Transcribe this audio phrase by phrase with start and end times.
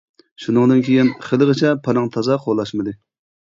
[0.45, 2.99] شۇنىڭدىن كىيىن خىلىغىچە پاراڭ تازا قولاشمىدى.